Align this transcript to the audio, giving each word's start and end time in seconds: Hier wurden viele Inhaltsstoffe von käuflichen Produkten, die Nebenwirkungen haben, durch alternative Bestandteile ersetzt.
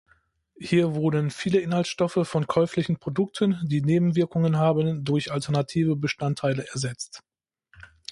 Hier 0.59 0.95
wurden 0.95 1.29
viele 1.29 1.59
Inhaltsstoffe 1.59 2.17
von 2.27 2.47
käuflichen 2.47 2.97
Produkten, 2.97 3.59
die 3.65 3.83
Nebenwirkungen 3.83 4.57
haben, 4.57 5.03
durch 5.05 5.31
alternative 5.31 5.95
Bestandteile 5.95 6.65
ersetzt. 6.71 7.21